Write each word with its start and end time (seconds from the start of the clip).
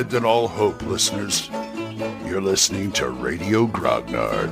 Abandon 0.00 0.24
all 0.24 0.48
hope, 0.48 0.80
listeners. 0.80 1.50
You're 2.24 2.40
listening 2.40 2.90
to 2.92 3.10
Radio 3.10 3.66
Grognard, 3.66 4.50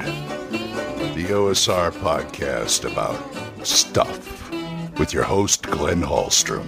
the 1.14 1.24
OSR 1.24 1.90
podcast 1.90 2.84
about 2.84 3.18
stuff 3.66 4.50
with 4.98 5.14
your 5.14 5.22
host, 5.22 5.62
Glenn 5.62 6.02
Hallstrom. 6.02 6.66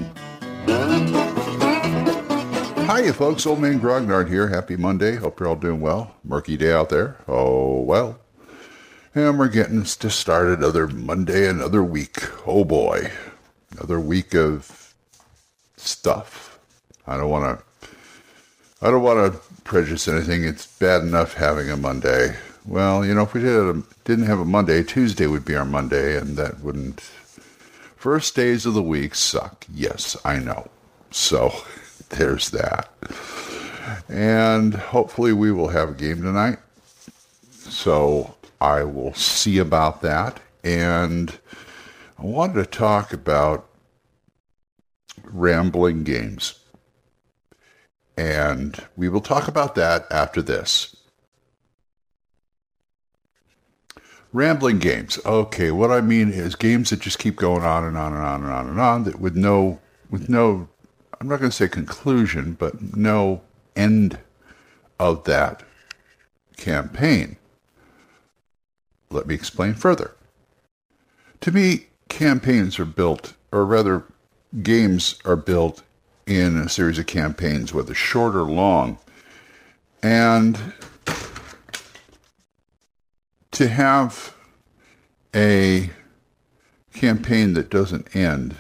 Hiya, 2.87 3.13
folks. 3.13 3.45
Old 3.45 3.61
Man 3.61 3.79
Grognard 3.79 4.31
here. 4.31 4.49
Happy 4.49 4.77
Monday. 4.77 5.17
Hope 5.17 5.41
you're 5.41 5.51
all 5.51 5.57
doing 5.57 5.83
well. 5.83 6.15
Murky 6.25 6.57
day 6.57 6.73
out 6.73 6.89
there. 6.89 7.19
Oh, 7.29 7.83
well. 7.83 8.19
And 9.15 9.39
we're 9.39 9.49
getting 9.49 9.83
just 9.83 10.19
started 10.19 10.61
another 10.61 10.87
Monday, 10.89 11.47
another 11.47 11.85
week. 11.85 12.17
Oh, 12.47 12.65
boy. 12.65 13.13
Another 13.73 14.01
week 14.01 14.35
of 14.35 14.95
stuff. 15.77 16.59
I 17.07 17.19
don't 17.19 17.29
want 17.29 17.59
to 17.59 17.70
I 18.83 18.91
don't 18.91 19.03
want 19.03 19.35
to 19.35 19.39
prejudice 19.65 20.09
anything. 20.09 20.43
It's 20.43 20.67
bad 20.67 21.03
enough 21.03 21.35
having 21.35 21.69
a 21.69 21.77
Monday. 21.77 22.37
Well, 22.65 23.05
you 23.05 23.13
know, 23.13 23.25
if 23.25 23.35
we 23.35 23.43
did 23.43 23.55
a, 23.55 23.83
didn't 24.05 24.25
have 24.25 24.39
a 24.39 24.45
Monday, 24.45 24.83
Tuesday 24.83 25.27
would 25.27 25.45
be 25.45 25.55
our 25.55 25.67
Monday, 25.67 26.17
and 26.17 26.39
that 26.39 26.61
wouldn't. 26.61 27.01
First 27.97 28.35
days 28.35 28.65
of 28.65 28.73
the 28.73 28.83
week 28.83 29.15
suck. 29.15 29.67
Yes, 29.71 30.17
I 30.25 30.39
know. 30.39 30.71
So 31.11 31.53
there's 32.09 32.49
that. 32.51 32.89
And 34.09 34.73
hopefully 34.73 35.35
we 35.35 35.53
will 35.53 35.69
have 35.69 35.91
a 35.91 35.95
game 35.95 36.23
tonight. 36.23 36.59
So 37.51 38.35
I 38.63 38.85
will 38.85 39.13
see 39.13 39.59
about 39.59 40.01
that. 40.01 40.41
And 40.65 41.39
I 42.19 42.25
wanted 42.25 42.55
to 42.55 42.67
talk 42.67 43.13
about 43.13 43.67
rambling 45.23 46.03
games. 46.05 46.60
And 48.17 48.79
we 48.97 49.09
will 49.09 49.21
talk 49.21 49.49
about 49.49 49.75
that 49.77 50.07
after 50.11 50.43
this. 50.43 50.97
Rambling 54.33 54.79
games. 54.79 55.19
Okay, 55.25 55.71
what 55.71 55.91
I 55.91 56.01
mean 56.01 56.31
is 56.31 56.55
games 56.55 56.91
that 56.91 57.01
just 57.01 57.19
keep 57.19 57.37
going 57.37 57.63
on 57.63 57.85
and 57.85 57.97
on 57.97 58.13
and 58.13 58.23
on 58.23 58.43
and 58.43 58.53
on 58.53 58.69
and 58.69 58.81
on 58.81 59.05
that 59.05 59.21
with 59.21 59.35
no 59.35 59.81
with 60.09 60.29
no 60.29 60.69
I'm 61.21 61.29
not 61.29 61.39
going 61.39 61.51
to 61.51 61.57
say 61.57 61.69
conclusion, 61.69 62.55
but 62.55 62.97
no 62.97 63.43
end 63.77 64.19
of 64.99 65.25
that 65.25 65.63
campaign. 66.57 67.37
Let 69.11 69.27
me 69.27 69.35
explain 69.35 69.75
further. 69.75 70.17
To 71.43 71.53
me, 71.53 71.89
campaigns 72.09 72.79
are 72.79 72.87
built, 72.87 73.35
or 73.53 73.67
rather, 73.67 74.05
games 74.63 75.17
are 75.27 75.37
built 75.37 75.83
in 76.31 76.57
a 76.57 76.69
series 76.69 76.97
of 76.97 77.07
campaigns, 77.07 77.75
whether 77.75 77.93
short 77.93 78.37
or 78.37 78.43
long. 78.43 78.99
And 80.01 80.73
to 83.51 83.67
have 83.67 84.35
a 85.35 85.91
campaign 86.95 87.55
that 87.55 87.69
doesn't 87.69 88.15
end 88.15 88.55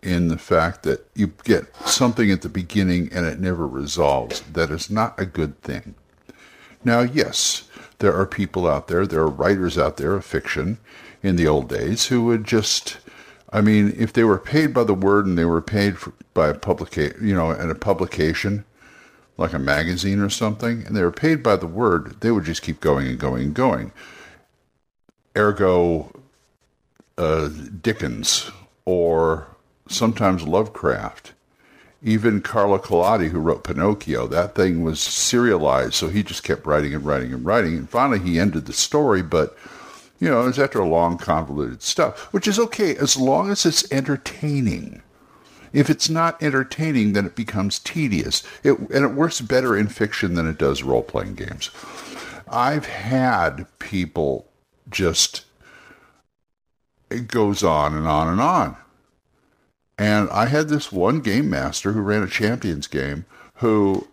in 0.00 0.28
the 0.28 0.38
fact 0.38 0.84
that 0.84 1.08
you 1.16 1.32
get 1.42 1.74
something 1.84 2.30
at 2.30 2.42
the 2.42 2.48
beginning 2.48 3.08
and 3.12 3.26
it 3.26 3.40
never 3.40 3.66
resolves, 3.66 4.40
that 4.42 4.70
is 4.70 4.88
not 4.88 5.18
a 5.18 5.26
good 5.26 5.60
thing. 5.60 5.96
Now, 6.84 7.00
yes, 7.00 7.68
there 7.98 8.14
are 8.14 8.26
people 8.26 8.68
out 8.68 8.86
there, 8.86 9.04
there 9.04 9.22
are 9.22 9.28
writers 9.28 9.76
out 9.76 9.96
there 9.96 10.14
of 10.14 10.24
fiction 10.24 10.78
in 11.20 11.34
the 11.34 11.48
old 11.48 11.68
days 11.68 12.06
who 12.06 12.24
would 12.26 12.44
just 12.44 12.98
I 13.50 13.60
mean, 13.60 13.94
if 13.96 14.12
they 14.12 14.24
were 14.24 14.38
paid 14.38 14.74
by 14.74 14.84
the 14.84 14.94
word 14.94 15.26
and 15.26 15.38
they 15.38 15.44
were 15.44 15.62
paid 15.62 15.98
for, 15.98 16.12
by 16.34 16.48
a 16.48 16.54
publication, 16.54 17.26
you 17.26 17.34
know, 17.34 17.50
in 17.50 17.70
a 17.70 17.74
publication 17.74 18.64
like 19.36 19.52
a 19.52 19.58
magazine 19.58 20.20
or 20.20 20.28
something, 20.28 20.84
and 20.86 20.96
they 20.96 21.02
were 21.02 21.12
paid 21.12 21.42
by 21.42 21.56
the 21.56 21.66
word, 21.66 22.20
they 22.20 22.30
would 22.30 22.44
just 22.44 22.62
keep 22.62 22.80
going 22.80 23.06
and 23.06 23.18
going 23.18 23.44
and 23.44 23.54
going. 23.54 23.92
Ergo, 25.36 26.12
uh, 27.16 27.48
Dickens 27.80 28.50
or 28.84 29.46
sometimes 29.88 30.42
Lovecraft, 30.42 31.32
even 32.02 32.40
Carlo 32.40 32.78
Collodi, 32.78 33.30
who 33.30 33.38
wrote 33.38 33.64
Pinocchio, 33.64 34.26
that 34.26 34.54
thing 34.54 34.82
was 34.82 35.00
serialized, 35.00 35.94
so 35.94 36.08
he 36.08 36.22
just 36.22 36.42
kept 36.42 36.66
writing 36.66 36.94
and 36.94 37.04
writing 37.04 37.32
and 37.32 37.44
writing, 37.44 37.76
and 37.76 37.88
finally 37.88 38.18
he 38.18 38.38
ended 38.38 38.66
the 38.66 38.72
story, 38.72 39.22
but 39.22 39.56
you 40.18 40.28
know, 40.28 40.46
it's 40.46 40.58
after 40.58 40.80
a 40.80 40.88
long, 40.88 41.18
convoluted 41.18 41.82
stuff, 41.82 42.32
which 42.32 42.48
is 42.48 42.58
okay 42.58 42.96
as 42.96 43.16
long 43.16 43.50
as 43.50 43.64
it's 43.64 43.90
entertaining. 43.92 45.02
If 45.72 45.90
it's 45.90 46.08
not 46.08 46.42
entertaining, 46.42 47.12
then 47.12 47.26
it 47.26 47.36
becomes 47.36 47.78
tedious. 47.78 48.42
It, 48.64 48.78
and 48.78 49.04
it 49.04 49.14
works 49.14 49.40
better 49.40 49.76
in 49.76 49.88
fiction 49.88 50.34
than 50.34 50.48
it 50.48 50.58
does 50.58 50.82
role 50.82 51.02
playing 51.02 51.34
games. 51.34 51.70
I've 52.50 52.86
had 52.86 53.66
people 53.78 54.46
just, 54.90 55.44
it 57.10 57.28
goes 57.28 57.62
on 57.62 57.94
and 57.94 58.06
on 58.06 58.28
and 58.28 58.40
on. 58.40 58.76
And 59.98 60.30
I 60.30 60.46
had 60.46 60.68
this 60.68 60.90
one 60.92 61.20
game 61.20 61.50
master 61.50 61.92
who 61.92 62.00
ran 62.00 62.22
a 62.22 62.28
champions 62.28 62.86
game 62.86 63.26
who 63.54 64.06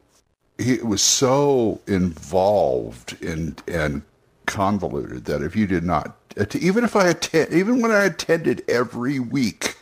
he 0.57 0.77
was 0.77 1.01
so 1.01 1.79
involved 1.87 3.17
in 3.21 3.55
and 3.67 4.01
convoluted 4.45 5.25
that 5.25 5.41
if 5.41 5.55
you 5.55 5.67
did 5.67 5.83
not, 5.83 6.15
even 6.59 6.83
if 6.83 6.95
I 6.95 7.07
attend, 7.09 7.53
even 7.53 7.81
when 7.81 7.91
I 7.91 8.05
attended 8.05 8.63
every 8.69 9.19
week, 9.19 9.77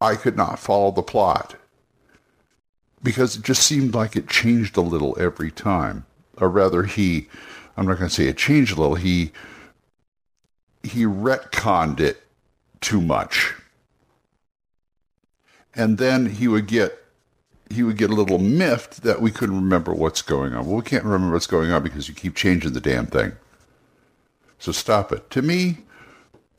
I 0.00 0.14
could 0.14 0.36
not 0.36 0.58
follow 0.58 0.90
the 0.90 1.02
plot 1.02 1.56
because 3.02 3.36
it 3.36 3.42
just 3.42 3.62
seemed 3.62 3.94
like 3.94 4.16
it 4.16 4.28
changed 4.28 4.76
a 4.76 4.82
little 4.82 5.16
every 5.18 5.50
time. 5.50 6.04
Or 6.38 6.48
rather, 6.48 6.82
he, 6.82 7.28
I'm 7.76 7.86
not 7.86 7.98
going 7.98 8.08
to 8.08 8.14
say 8.14 8.26
it 8.26 8.36
changed 8.36 8.76
a 8.76 8.80
little, 8.80 8.96
he, 8.96 9.32
he 10.82 11.04
retconned 11.04 12.00
it 12.00 12.22
too 12.80 13.00
much. 13.00 13.54
And 15.74 15.98
then 15.98 16.26
he 16.26 16.48
would 16.48 16.66
get 16.66 17.05
he 17.70 17.82
would 17.82 17.96
get 17.96 18.10
a 18.10 18.14
little 18.14 18.38
miffed 18.38 19.02
that 19.02 19.20
we 19.20 19.30
couldn't 19.30 19.56
remember 19.56 19.92
what's 19.92 20.22
going 20.22 20.54
on. 20.54 20.66
Well, 20.66 20.76
we 20.76 20.82
can't 20.82 21.04
remember 21.04 21.32
what's 21.32 21.46
going 21.46 21.72
on 21.72 21.82
because 21.82 22.08
you 22.08 22.14
keep 22.14 22.34
changing 22.34 22.72
the 22.72 22.80
damn 22.80 23.06
thing. 23.06 23.32
So 24.58 24.72
stop 24.72 25.12
it. 25.12 25.28
To 25.30 25.42
me, 25.42 25.78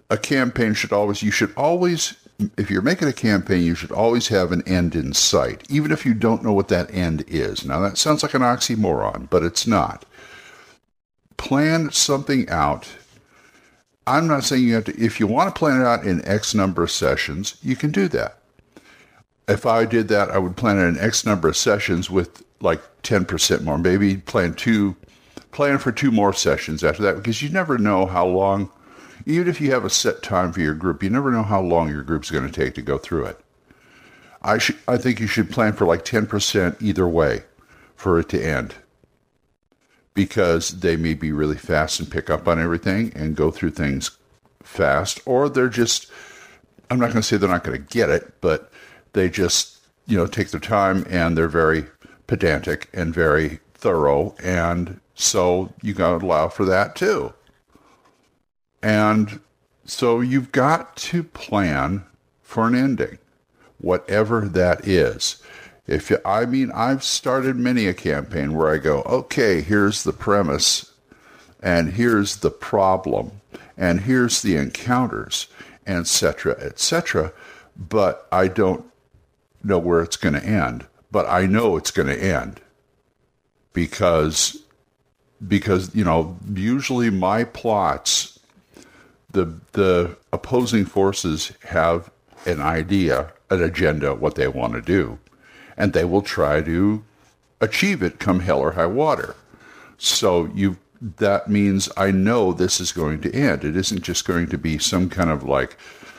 a 0.09 0.17
campaign 0.17 0.73
should 0.73 0.91
always, 0.91 1.23
you 1.23 1.31
should 1.31 1.53
always, 1.55 2.15
if 2.57 2.69
you're 2.69 2.81
making 2.81 3.07
a 3.07 3.13
campaign, 3.13 3.63
you 3.63 3.75
should 3.75 3.91
always 3.91 4.27
have 4.27 4.51
an 4.51 4.67
end 4.67 4.95
in 4.95 5.13
sight, 5.13 5.63
even 5.69 5.91
if 5.91 6.05
you 6.05 6.13
don't 6.13 6.43
know 6.43 6.53
what 6.53 6.67
that 6.67 6.93
end 6.93 7.23
is. 7.27 7.65
Now, 7.65 7.79
that 7.79 7.97
sounds 7.97 8.21
like 8.21 8.33
an 8.33 8.41
oxymoron, 8.41 9.29
but 9.29 9.43
it's 9.43 9.65
not. 9.65 10.05
Plan 11.37 11.91
something 11.91 12.49
out. 12.49 12.87
I'm 14.05 14.27
not 14.27 14.43
saying 14.43 14.63
you 14.63 14.75
have 14.75 14.85
to, 14.85 14.99
if 14.99 15.19
you 15.19 15.27
want 15.27 15.53
to 15.53 15.57
plan 15.57 15.81
it 15.81 15.85
out 15.85 16.05
in 16.05 16.25
X 16.25 16.53
number 16.53 16.83
of 16.83 16.91
sessions, 16.91 17.57
you 17.61 17.75
can 17.75 17.91
do 17.91 18.07
that 18.09 18.37
if 19.47 19.65
I 19.65 19.85
did 19.85 20.09
that, 20.09 20.29
I 20.29 20.37
would 20.37 20.57
plan 20.57 20.77
an 20.77 20.97
X 20.99 21.25
number 21.25 21.47
of 21.47 21.57
sessions 21.57 22.09
with 22.09 22.43
like 22.59 22.81
10% 23.03 23.63
more. 23.63 23.77
Maybe 23.77 24.17
plan 24.17 24.53
two, 24.53 24.95
plan 25.51 25.77
for 25.77 25.91
two 25.91 26.11
more 26.11 26.33
sessions 26.33 26.83
after 26.83 27.03
that 27.03 27.15
because 27.15 27.41
you 27.41 27.49
never 27.49 27.77
know 27.77 28.05
how 28.05 28.25
long, 28.25 28.69
even 29.25 29.47
if 29.47 29.61
you 29.61 29.71
have 29.71 29.85
a 29.85 29.89
set 29.89 30.21
time 30.21 30.51
for 30.51 30.59
your 30.59 30.73
group, 30.73 31.01
you 31.01 31.09
never 31.09 31.31
know 31.31 31.43
how 31.43 31.61
long 31.61 31.89
your 31.89 32.03
group's 32.03 32.31
going 32.31 32.45
to 32.45 32.51
take 32.51 32.75
to 32.75 32.81
go 32.81 32.97
through 32.97 33.25
it. 33.25 33.39
I 34.41 34.57
should, 34.57 34.77
I 34.87 34.97
think 34.97 35.19
you 35.19 35.27
should 35.27 35.49
plan 35.49 35.73
for 35.73 35.85
like 35.85 36.05
10% 36.05 36.81
either 36.81 37.07
way 37.07 37.43
for 37.95 38.19
it 38.19 38.29
to 38.29 38.43
end 38.43 38.75
because 40.13 40.79
they 40.79 40.95
may 40.95 41.13
be 41.13 41.31
really 41.31 41.57
fast 41.57 41.99
and 41.99 42.11
pick 42.11 42.29
up 42.29 42.47
on 42.47 42.59
everything 42.59 43.11
and 43.15 43.35
go 43.35 43.51
through 43.51 43.71
things 43.71 44.17
fast, 44.63 45.19
or 45.25 45.47
they're 45.47 45.69
just, 45.69 46.11
I'm 46.89 46.99
not 46.99 47.07
going 47.07 47.21
to 47.21 47.23
say 47.23 47.37
they're 47.37 47.49
not 47.49 47.63
going 47.63 47.79
to 47.81 47.93
get 47.93 48.09
it, 48.09 48.41
but 48.41 48.71
they 49.17 49.29
just, 49.29 49.79
you 50.05 50.15
know, 50.15 50.27
take 50.27 50.49
their 50.49 50.59
time 50.59 51.05
and 51.09 51.35
they're 51.35 51.47
very 51.47 51.85
pedantic 52.27 52.87
and 52.93 53.13
very 53.13 53.59
thorough. 53.73 54.35
And 54.43 54.99
so 55.15 55.73
you 55.81 55.93
got 55.93 56.19
to 56.19 56.25
allow 56.25 56.49
for 56.49 56.65
that 56.65 56.95
too. 56.95 57.33
And 58.83 59.39
so 59.85 60.21
you've 60.21 60.51
got 60.51 60.95
to 60.97 61.23
plan 61.23 62.05
for 62.43 62.67
an 62.67 62.75
ending, 62.75 63.17
whatever 63.79 64.41
that 64.47 64.87
is. 64.87 65.41
If 65.87 66.11
you, 66.11 66.19
I 66.23 66.45
mean, 66.45 66.71
I've 66.73 67.03
started 67.03 67.55
many 67.55 67.87
a 67.87 67.93
campaign 67.93 68.53
where 68.53 68.69
I 68.69 68.77
go, 68.77 69.01
okay, 69.03 69.61
here's 69.61 70.03
the 70.03 70.13
premise, 70.13 70.93
and 71.63 71.93
here's 71.93 72.37
the 72.37 72.51
problem, 72.51 73.31
and 73.77 74.01
here's 74.01 74.41
the 74.41 74.57
encounters, 74.57 75.47
etc., 75.87 76.57
etc. 76.59 77.31
But 77.75 78.27
I 78.31 78.49
don't 78.49 78.85
know 79.67 79.79
where 79.79 80.01
it's 80.01 80.17
going 80.17 80.35
to 80.35 80.43
end, 80.43 80.85
but 81.11 81.27
I 81.27 81.45
know 81.45 81.77
it's 81.77 81.91
going 81.91 82.07
to 82.07 82.17
end 82.17 82.61
because 83.73 84.63
because 85.47 85.93
you 85.93 86.03
know 86.03 86.37
usually 86.53 87.09
my 87.11 87.43
plots 87.43 88.37
the 89.31 89.53
the 89.73 90.17
opposing 90.33 90.85
forces 90.85 91.51
have 91.65 92.09
an 92.45 92.61
idea, 92.61 93.33
an 93.49 93.61
agenda, 93.61 94.15
what 94.15 94.35
they 94.35 94.47
want 94.47 94.73
to 94.73 94.81
do, 94.81 95.19
and 95.75 95.93
they 95.93 96.05
will 96.05 96.21
try 96.21 96.61
to 96.61 97.03
achieve 97.59 98.01
it 98.01 98.19
come 98.19 98.39
hell 98.39 98.59
or 98.59 98.71
high 98.71 98.85
water. 98.85 99.35
So 99.97 100.45
you 100.55 100.77
that 100.99 101.49
means 101.49 101.89
I 101.95 102.09
know 102.11 102.53
this 102.53 102.79
is 102.79 102.91
going 102.91 103.21
to 103.21 103.33
end. 103.33 103.63
It 103.63 103.75
isn't 103.75 104.01
just 104.01 104.25
going 104.25 104.47
to 104.47 104.57
be 104.57 104.79
some 104.79 105.09
kind 105.09 105.29
of 105.29 105.43
like 105.43 105.77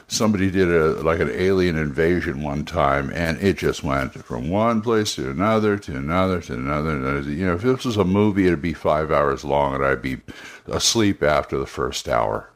somebody 0.09 0.51
did 0.51 0.69
a 0.69 0.95
like 1.03 1.21
an 1.21 1.31
alien 1.31 1.77
invasion 1.77 2.43
one 2.43 2.65
time 2.65 3.13
and 3.15 3.41
it 3.41 3.59
just 3.59 3.85
went 3.85 4.13
from 4.25 4.49
one 4.49 4.81
place 4.81 5.15
to 5.15 5.31
another 5.31 5.77
to 5.77 5.97
another 5.97 6.41
to 6.41 6.55
another. 6.55 7.21
You 7.21 7.47
know, 7.47 7.55
if 7.55 7.63
this 7.63 7.85
was 7.85 7.97
a 7.97 8.05
movie, 8.05 8.47
it'd 8.47 8.63
be 8.63 8.73
five 8.73 9.13
hours 9.13 9.45
long 9.45 9.75
and 9.75 9.85
I'd 9.85 10.03
be 10.03 10.19
asleep 10.67 11.23
after 11.23 11.59
the 11.59 11.67
first 11.67 12.09
hour. 12.09 12.51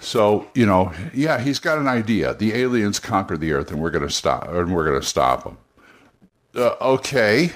So 0.00 0.48
you 0.54 0.64
know, 0.64 0.92
yeah, 1.12 1.38
he's 1.40 1.58
got 1.58 1.78
an 1.78 1.88
idea. 1.88 2.34
The 2.34 2.54
aliens 2.54 2.98
conquered 2.98 3.40
the 3.40 3.52
Earth, 3.52 3.70
and 3.70 3.80
we're 3.80 3.90
going 3.90 4.06
to 4.06 4.14
stop, 4.14 4.48
and 4.48 4.74
we're 4.74 4.86
going 4.88 5.00
to 5.00 5.06
stop 5.06 5.44
them. 5.44 5.58
Uh, 6.54 6.76
okay, 6.80 7.52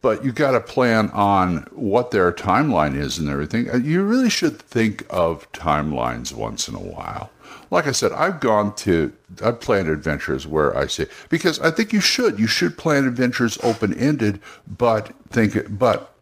but 0.00 0.24
you 0.24 0.32
got 0.32 0.52
to 0.52 0.60
plan 0.60 1.10
on 1.10 1.66
what 1.72 2.10
their 2.10 2.32
timeline 2.32 2.96
is 2.96 3.18
and 3.18 3.28
everything. 3.28 3.70
Uh, 3.70 3.76
you 3.76 4.02
really 4.02 4.30
should 4.30 4.58
think 4.60 5.04
of 5.10 5.50
timelines 5.52 6.32
once 6.32 6.68
in 6.68 6.74
a 6.74 6.80
while. 6.80 7.30
Like 7.70 7.86
I 7.86 7.92
said, 7.92 8.12
I've 8.12 8.40
gone 8.40 8.74
to, 8.76 9.12
I've 9.44 9.60
planned 9.60 9.88
adventures 9.88 10.46
where 10.46 10.76
I 10.76 10.86
say, 10.86 11.06
because 11.28 11.60
I 11.60 11.70
think 11.70 11.92
you 11.92 12.00
should, 12.00 12.38
you 12.38 12.46
should 12.46 12.78
plan 12.78 13.06
adventures 13.06 13.58
open 13.62 13.92
ended, 13.94 14.40
but 14.66 15.14
think, 15.28 15.56
but 15.78 16.14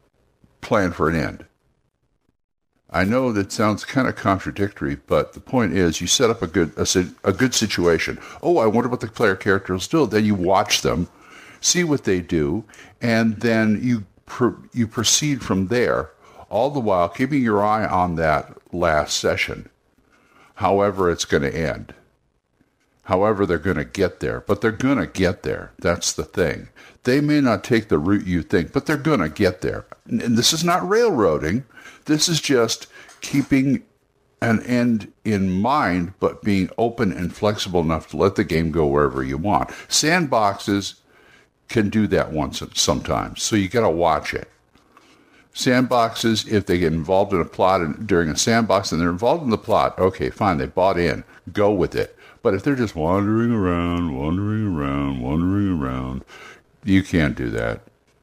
plan 0.60 0.92
for 0.92 1.08
an 1.08 1.14
end. 1.14 1.44
I 2.90 3.04
know 3.04 3.32
that 3.32 3.52
sounds 3.52 3.84
kind 3.84 4.08
of 4.08 4.16
contradictory, 4.16 4.96
but 5.06 5.32
the 5.32 5.40
point 5.40 5.72
is, 5.72 6.00
you 6.00 6.06
set 6.06 6.30
up 6.30 6.40
a 6.40 6.46
good 6.46 6.72
a, 6.78 7.06
a 7.28 7.32
good 7.32 7.52
situation. 7.52 8.18
Oh, 8.42 8.58
I 8.58 8.66
wonder 8.66 8.88
what 8.88 9.00
the 9.00 9.08
player 9.08 9.36
characters 9.36 9.88
do. 9.88 10.06
Then 10.06 10.24
you 10.24 10.34
watch 10.34 10.82
them, 10.82 11.08
see 11.60 11.84
what 11.84 12.04
they 12.04 12.20
do, 12.20 12.64
and 13.00 13.40
then 13.40 13.80
you 13.82 14.04
you 14.72 14.86
proceed 14.86 15.42
from 15.42 15.68
there. 15.68 16.10
All 16.48 16.70
the 16.70 16.80
while 16.80 17.08
keeping 17.08 17.42
your 17.42 17.64
eye 17.64 17.86
on 17.86 18.16
that 18.16 18.56
last 18.72 19.16
session, 19.16 19.68
however 20.56 21.10
it's 21.10 21.24
going 21.24 21.42
to 21.42 21.54
end, 21.54 21.92
however 23.04 23.46
they're 23.46 23.58
going 23.58 23.76
to 23.76 23.84
get 23.84 24.20
there, 24.20 24.40
but 24.40 24.60
they're 24.60 24.70
going 24.72 24.98
to 24.98 25.06
get 25.06 25.42
there. 25.42 25.72
That's 25.78 26.12
the 26.12 26.24
thing. 26.24 26.68
They 27.04 27.20
may 27.20 27.40
not 27.40 27.64
take 27.64 27.88
the 27.88 27.98
route 27.98 28.26
you 28.26 28.42
think, 28.42 28.72
but 28.72 28.86
they're 28.86 28.96
going 28.96 29.20
to 29.20 29.28
get 29.28 29.60
there. 29.60 29.86
And 30.06 30.36
this 30.36 30.52
is 30.52 30.64
not 30.64 30.88
railroading. 30.88 31.64
This 32.06 32.28
is 32.28 32.40
just 32.40 32.88
keeping 33.20 33.82
an 34.40 34.62
end 34.64 35.12
in 35.24 35.50
mind, 35.50 36.14
but 36.20 36.42
being 36.42 36.68
open 36.78 37.12
and 37.12 37.34
flexible 37.34 37.80
enough 37.80 38.08
to 38.10 38.16
let 38.16 38.34
the 38.34 38.44
game 38.44 38.70
go 38.70 38.86
wherever 38.86 39.22
you 39.22 39.38
want. 39.38 39.68
Sandboxes 39.88 40.94
can 41.68 41.90
do 41.90 42.06
that 42.08 42.32
once 42.32 42.62
sometimes, 42.74 43.42
so 43.42 43.56
you 43.56 43.68
got 43.68 43.82
to 43.82 43.90
watch 43.90 44.34
it. 44.34 44.48
Sandboxes, 45.54 46.46
if 46.52 46.66
they 46.66 46.78
get 46.78 46.92
involved 46.92 47.32
in 47.32 47.40
a 47.40 47.44
plot 47.44 47.80
and 47.80 48.06
during 48.06 48.28
a 48.28 48.36
sandbox 48.36 48.92
and 48.92 49.00
they're 49.00 49.08
involved 49.08 49.42
in 49.42 49.50
the 49.50 49.56
plot, 49.56 49.98
okay, 49.98 50.28
fine, 50.28 50.58
they 50.58 50.66
bought 50.66 50.98
in, 50.98 51.24
go 51.52 51.72
with 51.72 51.94
it. 51.94 52.14
But 52.42 52.54
if 52.54 52.62
they're 52.62 52.76
just 52.76 52.94
wandering 52.94 53.52
around, 53.52 54.16
wandering 54.16 54.76
around, 54.76 55.20
wandering 55.20 55.80
around, 55.80 56.24
you 56.84 57.02
can't 57.02 57.36
do 57.36 57.50
that. 57.50 57.80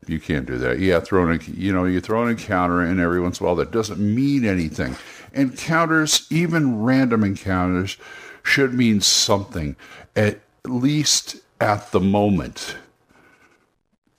You 0.07 0.19
can't 0.19 0.45
do 0.45 0.57
that. 0.59 0.79
Yeah, 0.79 0.99
throw 0.99 1.27
an 1.27 1.41
you 1.55 1.73
know 1.73 1.85
you 1.85 2.01
throw 2.01 2.23
an 2.23 2.29
encounter 2.29 2.83
in 2.83 2.99
every 2.99 3.19
once 3.19 3.39
in 3.39 3.45
a 3.45 3.47
while 3.47 3.55
that 3.55 3.71
doesn't 3.71 3.99
mean 3.99 4.45
anything. 4.45 4.95
Encounters, 5.33 6.27
even 6.29 6.83
random 6.83 7.23
encounters, 7.23 7.97
should 8.43 8.73
mean 8.73 9.01
something 9.01 9.75
at 10.15 10.39
least 10.65 11.37
at 11.59 11.91
the 11.91 11.99
moment. 11.99 12.75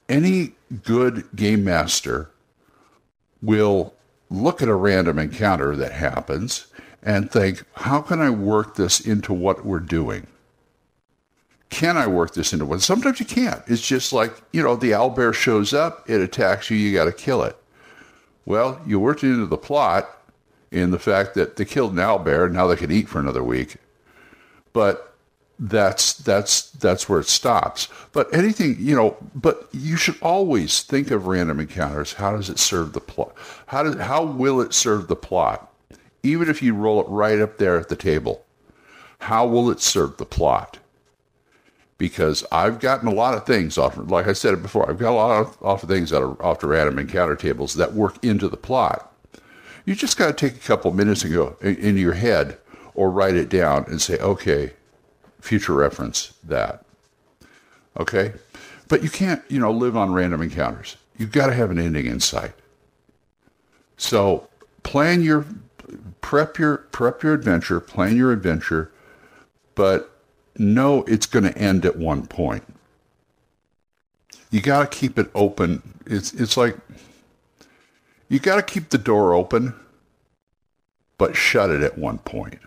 Any 0.08 0.52
good 0.82 1.28
game 1.34 1.64
master 1.64 2.30
will 3.42 3.94
look 4.30 4.62
at 4.62 4.68
a 4.68 4.74
random 4.74 5.18
encounter 5.18 5.76
that 5.76 5.92
happens 5.92 6.66
and 7.02 7.30
think, 7.30 7.62
how 7.74 8.00
can 8.00 8.20
I 8.20 8.30
work 8.30 8.76
this 8.76 9.00
into 9.00 9.32
what 9.32 9.64
we're 9.64 9.80
doing? 9.80 10.26
can 11.74 11.96
I 11.96 12.06
work 12.06 12.34
this 12.34 12.52
into 12.52 12.64
what? 12.64 12.82
Sometimes 12.82 13.18
you 13.18 13.26
can't. 13.26 13.60
It's 13.66 13.84
just 13.84 14.12
like, 14.12 14.32
you 14.52 14.62
know, 14.62 14.76
the 14.76 14.92
owlbear 14.92 15.34
shows 15.34 15.74
up, 15.74 16.08
it 16.08 16.20
attacks 16.20 16.70
you, 16.70 16.76
you 16.76 16.94
got 16.94 17.06
to 17.06 17.12
kill 17.12 17.42
it. 17.42 17.56
Well, 18.46 18.80
you 18.86 19.00
worked 19.00 19.24
it 19.24 19.32
into 19.32 19.46
the 19.46 19.58
plot 19.58 20.08
in 20.70 20.92
the 20.92 21.00
fact 21.00 21.34
that 21.34 21.56
they 21.56 21.64
killed 21.64 21.92
an 21.92 21.98
owlbear, 21.98 22.50
now 22.50 22.68
they 22.68 22.76
can 22.76 22.92
eat 22.92 23.08
for 23.08 23.18
another 23.18 23.42
week. 23.42 23.76
But 24.72 25.13
that's 25.58 26.14
that's 26.14 26.70
that's 26.72 27.08
where 27.08 27.20
it 27.20 27.28
stops. 27.28 27.88
But 28.12 28.32
anything, 28.34 28.76
you 28.78 28.94
know, 28.94 29.16
but 29.34 29.68
you 29.72 29.96
should 29.96 30.20
always 30.20 30.82
think 30.82 31.10
of 31.10 31.26
random 31.26 31.60
encounters. 31.60 32.14
How 32.14 32.36
does 32.36 32.50
it 32.50 32.58
serve 32.58 32.92
the 32.92 33.00
plot? 33.00 33.34
How 33.66 33.82
does 33.82 33.96
how 33.96 34.24
will 34.24 34.60
it 34.60 34.74
serve 34.74 35.08
the 35.08 35.16
plot? 35.16 35.72
Even 36.22 36.48
if 36.48 36.62
you 36.62 36.74
roll 36.74 37.00
it 37.00 37.08
right 37.08 37.40
up 37.40 37.58
there 37.58 37.78
at 37.78 37.88
the 37.88 37.96
table, 37.96 38.44
how 39.20 39.46
will 39.46 39.70
it 39.70 39.80
serve 39.80 40.16
the 40.16 40.26
plot? 40.26 40.78
because 41.98 42.44
I've 42.50 42.80
gotten 42.80 43.08
a 43.08 43.14
lot 43.14 43.34
of 43.34 43.46
things 43.46 43.78
off. 43.78 43.96
Like 43.96 44.26
I 44.26 44.32
said 44.32 44.60
before, 44.60 44.88
I've 44.88 44.98
got 44.98 45.12
a 45.12 45.14
lot 45.14 45.40
of, 45.40 45.62
off 45.62 45.82
of 45.82 45.88
things 45.88 46.10
that 46.10 46.22
are 46.22 46.40
off 46.42 46.60
the 46.60 46.66
random 46.66 46.98
encounter 46.98 47.36
tables 47.36 47.74
that 47.74 47.94
work 47.94 48.22
into 48.22 48.48
the 48.48 48.56
plot. 48.56 49.10
You 49.84 49.94
just 49.94 50.16
got 50.16 50.26
to 50.26 50.32
take 50.32 50.56
a 50.56 50.66
couple 50.66 50.92
minutes 50.92 51.24
and 51.24 51.32
go 51.32 51.56
into 51.60 52.00
your 52.00 52.14
head 52.14 52.58
or 52.94 53.10
write 53.10 53.36
it 53.36 53.48
down 53.48 53.84
and 53.88 54.00
say, 54.00 54.18
okay, 54.18 54.72
future 55.44 55.74
reference 55.74 56.32
that. 56.42 56.84
Okay, 58.00 58.32
but 58.88 59.02
you 59.02 59.10
can't, 59.10 59.42
you 59.48 59.60
know, 59.60 59.70
live 59.70 59.96
on 59.96 60.12
random 60.12 60.40
encounters. 60.40 60.96
You've 61.18 61.32
got 61.32 61.46
to 61.48 61.54
have 61.54 61.70
an 61.70 61.78
ending 61.78 62.06
in 62.06 62.18
sight. 62.18 62.54
So 63.96 64.48
plan 64.82 65.22
your 65.22 65.46
prep 66.22 66.58
your 66.58 66.78
prep 66.78 67.22
your 67.22 67.34
adventure, 67.34 67.78
plan 67.78 68.16
your 68.16 68.32
adventure, 68.32 68.90
but 69.74 70.10
know 70.56 71.04
it's 71.04 71.26
going 71.26 71.44
to 71.44 71.56
end 71.56 71.84
at 71.84 71.96
one 71.96 72.26
point. 72.26 72.64
You 74.50 74.60
got 74.60 74.90
to 74.90 74.98
keep 74.98 75.18
it 75.18 75.30
open. 75.34 75.82
It's 76.06 76.32
it's 76.32 76.56
like 76.56 76.76
you 78.28 78.38
got 78.38 78.56
to 78.56 78.62
keep 78.62 78.88
the 78.88 78.98
door 78.98 79.34
open, 79.34 79.74
but 81.18 81.36
shut 81.36 81.70
it 81.70 81.82
at 81.82 81.98
one 81.98 82.18
point. 82.18 82.58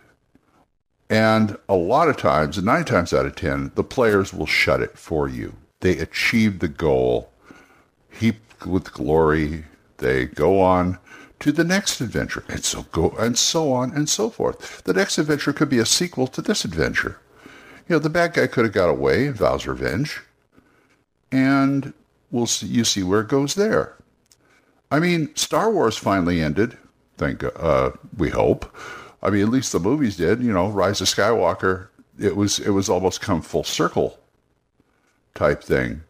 And 1.10 1.58
a 1.70 1.76
lot 1.76 2.10
of 2.10 2.18
times, 2.18 2.62
nine 2.62 2.86
times 2.86 3.14
out 3.14 3.26
of 3.26 3.36
ten, 3.36 3.72
the 3.76 3.84
players 3.84 4.34
will 4.34 4.46
shut 4.46 4.82
it 4.82 4.98
for 4.98 5.30
you. 5.30 5.56
They 5.80 5.98
achieve 5.98 6.60
the 6.60 6.68
goal, 6.68 7.32
heaped 8.10 8.66
with 8.66 8.92
glory. 8.92 9.66
They 9.98 10.26
go 10.26 10.60
on 10.60 11.00
to 11.40 11.52
the 11.52 11.64
next 11.64 12.02
adventure, 12.02 12.44
and 12.50 12.64
so 12.64 12.84
go 12.92 13.12
and 13.20 13.38
so 13.38 13.72
on 13.72 13.92
and 13.92 14.10
so 14.10 14.30
forth. 14.30 14.84
The 14.84 14.94
next 14.94 15.18
adventure 15.18 15.54
could 15.54 15.70
be 15.70 15.80
a 15.80 15.86
sequel 15.86 16.28
to 16.28 16.42
this 16.42 16.66
adventure. 16.66 17.20
You 17.88 17.96
know, 17.96 18.00
the 18.00 18.10
bad 18.10 18.34
guy 18.34 18.48
could 18.48 18.66
have 18.66 18.74
got 18.74 18.90
away, 18.90 19.30
vows 19.30 19.66
revenge, 19.66 20.22
and 21.32 21.94
we'll 22.32 22.48
see. 22.48 22.68
You 22.68 22.84
see 22.84 23.04
where 23.04 23.22
it 23.22 23.30
goes 23.30 23.56
there. 23.56 23.96
I 24.92 25.00
mean, 25.00 25.34
Star 25.36 25.72
Wars 25.72 25.96
finally 25.98 26.42
ended. 26.42 26.78
Thank 27.18 27.44
uh, 27.44 27.92
we 28.18 28.30
hope. 28.30 28.76
I 29.22 29.30
mean, 29.30 29.42
at 29.44 29.50
least 29.50 29.72
the 29.72 29.80
movies 29.80 30.18
did. 30.18 30.42
You 30.42 30.54
know, 30.54 30.70
Rise 30.70 31.02
of 31.02 31.08
Skywalker. 31.08 31.88
It 32.20 32.36
was 32.36 32.60
it 32.60 32.72
was 32.72 32.90
almost 32.90 33.22
come 33.22 33.42
full 33.42 33.64
circle 33.64 34.20
type 35.36 35.64
thing, 35.64 36.04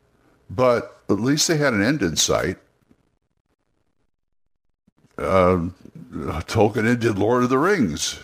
but 0.49 1.01
at 1.09 1.19
least 1.19 1.47
they 1.47 1.57
had 1.57 1.73
an 1.73 1.83
end 1.83 2.01
in 2.01 2.15
sight. 2.15 2.57
Uh, 5.17 5.69
Tolkien 6.11 6.87
ended 6.87 7.17
Lord 7.17 7.43
of 7.43 7.49
the 7.49 7.57
Rings. 7.57 8.19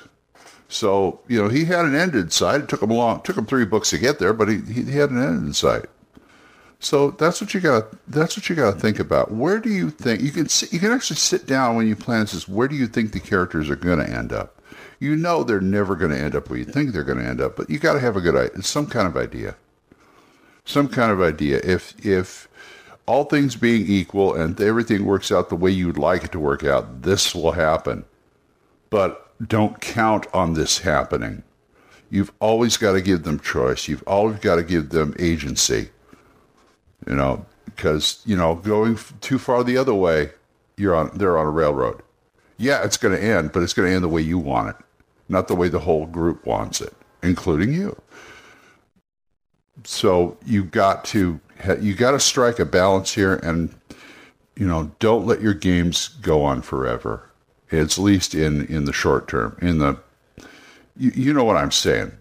So 0.70 1.20
you 1.28 1.42
know 1.42 1.50
he 1.50 1.66
had 1.66 1.86
an 1.86 1.96
end 1.96 2.16
in 2.16 2.30
sight. 2.30 2.62
It 2.62 2.70
took 2.70 2.82
him 2.82 2.90
long. 2.90 3.22
Took 3.22 3.38
him 3.38 3.46
three 3.46 3.66
books 3.66 3.90
to 3.92 3.98
get 3.98 4.20
there, 4.20 4.34
but 4.34 4.48
he 4.48 4.60
he 4.60 4.92
had 4.92 5.10
an 5.12 5.22
end 5.22 5.48
in 5.48 5.54
sight. 5.54 5.86
So 6.84 7.12
that's 7.12 7.40
what 7.40 7.54
you 7.54 7.62
got. 7.62 7.86
That's 8.08 8.36
what 8.36 8.50
you 8.50 8.56
got 8.56 8.74
to 8.74 8.80
think 8.80 9.00
about. 9.00 9.32
Where 9.32 9.60
do 9.60 9.70
you 9.70 9.90
think 9.90 10.22
you 10.22 10.32
can 10.32 10.50
sit, 10.50 10.74
you 10.74 10.80
can 10.80 10.92
actually 10.92 11.16
sit 11.16 11.46
down 11.48 11.76
when 11.76 11.88
you 11.88 11.96
plan 11.96 12.22
this? 12.22 12.48
Where 12.48 12.68
do 12.68 12.76
you 12.76 12.88
think 12.88 13.14
the 13.14 13.22
characters 13.22 13.70
are 13.70 13.78
going 13.78 14.00
to 14.00 14.10
end 14.10 14.34
up? 14.34 14.62
You 15.00 15.16
know 15.16 15.44
they're 15.44 15.62
never 15.62 15.96
going 15.96 16.12
to 16.12 16.20
end 16.20 16.36
up 16.36 16.50
where 16.50 16.60
you 16.60 16.66
think 16.66 16.92
they're 16.92 17.04
going 17.04 17.20
to 17.20 17.26
end 17.26 17.42
up, 17.42 17.56
but 17.56 17.70
you 17.70 17.80
got 17.80 17.94
to 17.94 18.00
have 18.00 18.16
a 18.16 18.22
good 18.22 18.36
idea 18.36 18.62
some 18.64 18.88
kind 18.88 19.08
of 19.08 19.18
idea. 19.18 19.56
Some 20.66 20.88
kind 20.88 21.12
of 21.12 21.22
idea. 21.22 21.60
If 21.64 21.94
if 22.06 22.48
all 23.06 23.26
things 23.26 23.56
being 23.56 23.86
equal 23.88 24.34
and 24.34 24.60
everything 24.62 25.06
works 25.06 25.32
out 25.32 25.50
the 25.50 25.56
way 25.56 25.72
you'd 25.72 25.98
like 25.98 26.24
it 26.24 26.32
to 26.32 26.40
work 26.40 26.64
out, 26.64 27.02
this 27.02 27.36
will 27.36 27.52
happen. 27.52 28.06
But 28.90 29.34
don't 29.46 29.82
count 29.82 30.28
on 30.34 30.54
this 30.54 30.80
happening. 30.80 31.44
You've 32.10 32.32
always 32.40 32.78
got 32.78 32.94
to 32.94 33.02
give 33.02 33.24
them 33.24 33.40
choice. 33.40 33.88
You've 33.88 34.04
always 34.08 34.40
got 34.40 34.56
to 34.56 34.64
give 34.64 34.90
them 34.90 35.16
agency. 35.20 35.90
You 37.08 37.16
know, 37.16 37.46
because 37.66 38.22
you 38.26 38.38
know 38.38 38.56
going 38.56 38.98
too 39.20 39.40
far 39.40 39.64
the 39.64 39.78
other 39.78 39.94
way, 39.94 40.32
you're 40.78 40.96
on. 40.96 41.12
They're 41.18 41.38
on 41.38 41.48
a 41.48 41.52
railroad. 41.52 42.02
Yeah, 42.58 42.84
it's 42.84 42.98
going 42.98 43.16
to 43.16 43.24
end, 43.24 43.52
but 43.52 43.64
it's 43.64 43.74
going 43.74 43.90
to 43.90 43.96
end 43.96 44.04
the 44.04 44.10
way 44.10 44.22
you 44.22 44.38
want 44.38 44.70
it, 44.70 44.76
not 45.28 45.48
the 45.48 45.56
way 45.56 45.70
the 45.70 45.80
whole 45.80 46.06
group 46.06 46.46
wants 46.46 46.82
it, 46.82 46.94
including 47.22 47.74
you. 47.74 48.00
So 49.84 50.38
you 50.46 50.64
got 50.64 51.04
to 51.06 51.40
you 51.80 51.96
got 51.96 52.12
to 52.12 52.20
strike 52.20 52.60
a 52.60 52.66
balance 52.66 53.14
here, 53.14 53.36
and 53.36 53.74
you 54.56 54.68
know, 54.68 54.92
don't 55.00 55.26
let 55.26 55.42
your 55.42 55.54
games 55.54 56.10
go 56.22 56.44
on 56.44 56.62
forever. 56.62 57.30
At 57.72 57.98
least 57.98 58.36
in 58.36 58.66
in 58.68 58.86
the 58.86 58.94
short 58.94 59.28
term. 59.28 59.58
In 59.62 59.80
the 59.80 59.98
you, 60.96 61.12
you 61.16 61.34
know 61.34 61.44
what 61.44 61.58
I'm 61.58 61.72
saying. 61.72 62.12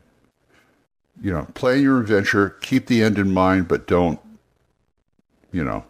You 1.20 1.32
know, 1.32 1.46
play 1.54 1.78
your 1.78 2.00
adventure, 2.00 2.50
keep 2.62 2.86
the 2.86 3.02
end 3.02 3.18
in 3.18 3.32
mind, 3.32 3.68
but 3.68 3.86
don't, 3.86 4.18
you 5.52 5.62
know. 5.62 5.84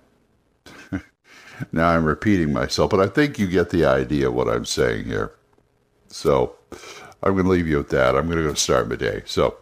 Now 1.70 1.90
I'm 1.90 2.04
repeating 2.04 2.52
myself, 2.52 2.90
but 2.90 3.00
I 3.00 3.06
think 3.06 3.38
you 3.38 3.46
get 3.46 3.70
the 3.70 3.84
idea 3.84 4.28
of 4.28 4.34
what 4.34 4.48
I'm 4.48 4.64
saying 4.64 5.04
here. 5.04 5.32
So 6.08 6.56
I'm 7.22 7.32
going 7.32 7.44
to 7.44 7.50
leave 7.50 7.68
you 7.68 7.78
with 7.78 7.90
that. 7.90 8.16
I'm 8.16 8.26
going 8.26 8.38
to 8.38 8.48
go 8.48 8.54
start 8.54 8.88
my 8.88 8.96
day. 8.96 9.22
So, 9.26 9.56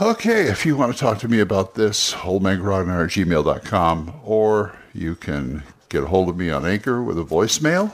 okay, 0.00 0.42
if 0.48 0.64
you 0.64 0.76
want 0.76 0.92
to 0.92 0.98
talk 0.98 1.18
to 1.18 1.28
me 1.28 1.40
about 1.40 1.74
this, 1.74 2.14
oldmangrognard 2.14 3.04
at 3.04 3.10
gmail.com, 3.10 4.20
or 4.24 4.78
you 4.92 5.14
can 5.14 5.62
get 5.88 6.04
a 6.04 6.06
hold 6.06 6.28
of 6.28 6.36
me 6.36 6.50
on 6.50 6.64
Anchor 6.64 7.02
with 7.02 7.18
a 7.18 7.24
voicemail 7.24 7.92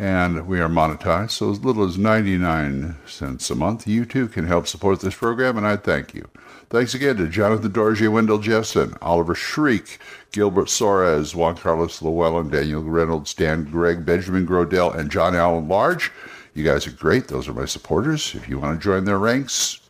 and 0.00 0.46
we 0.46 0.58
are 0.60 0.68
monetized. 0.68 1.32
So 1.32 1.50
as 1.50 1.62
little 1.62 1.84
as 1.84 1.98
99 1.98 2.96
cents 3.06 3.50
a 3.50 3.54
month, 3.54 3.86
you 3.86 4.06
too 4.06 4.28
can 4.28 4.46
help 4.46 4.66
support 4.66 5.00
this 5.00 5.14
program, 5.14 5.58
and 5.58 5.66
I 5.66 5.76
thank 5.76 6.14
you. 6.14 6.26
Thanks 6.70 6.94
again 6.94 7.18
to 7.18 7.28
Jonathan 7.28 7.70
Dorje, 7.70 8.10
Wendell 8.10 8.38
Jessen, 8.38 8.96
Oliver 9.02 9.34
Shriek, 9.34 9.98
Gilbert 10.32 10.68
Soares, 10.68 11.34
Juan 11.34 11.54
Carlos 11.54 12.00
Llewellyn, 12.00 12.48
Daniel 12.48 12.82
Reynolds, 12.82 13.34
Dan 13.34 13.64
Gregg, 13.64 14.06
Benjamin 14.06 14.46
Grodell, 14.46 14.96
and 14.96 15.10
John 15.10 15.36
Allen 15.36 15.68
Large. 15.68 16.10
You 16.54 16.64
guys 16.64 16.86
are 16.86 16.92
great. 16.92 17.28
Those 17.28 17.46
are 17.46 17.52
my 17.52 17.66
supporters. 17.66 18.34
If 18.34 18.48
you 18.48 18.58
want 18.58 18.80
to 18.80 18.82
join 18.82 19.04
their 19.04 19.18
ranks, 19.18 19.80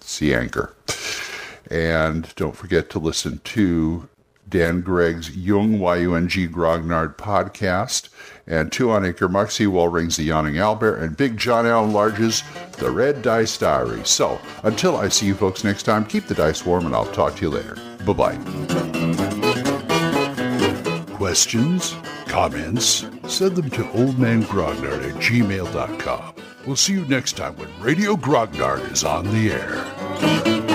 see 0.00 0.32
Anchor. 0.32 0.74
And 1.70 2.34
don't 2.34 2.56
forget 2.56 2.88
to 2.90 2.98
listen 2.98 3.42
to 3.44 4.08
Dan 4.48 4.80
Gregg's 4.80 5.36
Yung, 5.36 5.78
Y-U-N-G, 5.78 6.48
Grognard 6.48 7.16
podcast, 7.16 8.08
and 8.46 8.72
two 8.72 8.90
on 8.90 9.04
Anchor, 9.04 9.28
Mark 9.28 9.50
Seawall 9.50 9.88
rings 9.88 10.16
The 10.16 10.24
Yawning 10.24 10.58
Albert, 10.58 10.96
and 10.96 11.16
Big 11.16 11.36
John 11.36 11.66
Allen 11.66 11.92
Large's 11.92 12.42
The 12.78 12.90
Red 12.90 13.22
Dice 13.22 13.58
Diary. 13.58 14.00
So, 14.04 14.40
until 14.62 14.96
I 14.96 15.08
see 15.08 15.26
you 15.26 15.34
folks 15.34 15.64
next 15.64 15.82
time, 15.82 16.06
keep 16.06 16.26
the 16.26 16.34
dice 16.34 16.64
warm, 16.64 16.86
and 16.86 16.94
I'll 16.94 17.12
talk 17.12 17.36
to 17.36 17.42
you 17.42 17.50
later. 17.50 17.76
Bye-bye. 18.06 18.36
Questions? 21.16 21.94
Comments? 22.26 23.06
Send 23.26 23.56
them 23.56 23.70
to 23.70 23.82
oldmangrognard 23.84 25.10
at 25.10 25.14
gmail.com. 25.16 26.34
We'll 26.66 26.76
see 26.76 26.94
you 26.94 27.04
next 27.06 27.36
time 27.36 27.56
when 27.56 27.68
Radio 27.80 28.14
Grognard 28.14 28.92
is 28.92 29.04
on 29.04 29.26
the 29.26 29.52
air. 29.52 30.67